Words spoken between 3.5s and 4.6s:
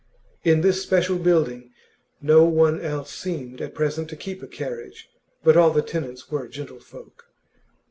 at present to keep a